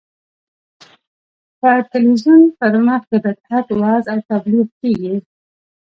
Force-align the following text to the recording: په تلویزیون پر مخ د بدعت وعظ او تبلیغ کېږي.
په 1.59 1.69
تلویزیون 1.91 2.41
پر 2.57 2.73
مخ 2.85 3.01
د 3.11 3.13
بدعت 3.25 3.67
وعظ 3.79 4.03
او 4.13 4.19
تبلیغ 4.29 4.67
کېږي. 4.79 5.15